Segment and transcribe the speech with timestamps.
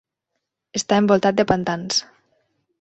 [0.79, 2.03] Està envoltat de pantans.